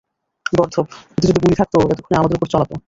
[0.53, 2.75] গর্দভ, ওতে যদি গুলি থাকতো, এতক্ষণে আমাদের উপর চালাতো।